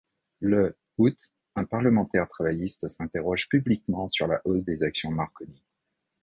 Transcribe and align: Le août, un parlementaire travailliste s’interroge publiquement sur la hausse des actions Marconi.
Le 0.39 0.75
août, 0.97 1.15
un 1.55 1.63
parlementaire 1.63 2.27
travailliste 2.27 2.89
s’interroge 2.89 3.47
publiquement 3.49 4.09
sur 4.09 4.25
la 4.25 4.41
hausse 4.45 4.65
des 4.65 4.81
actions 4.81 5.11
Marconi. 5.11 5.61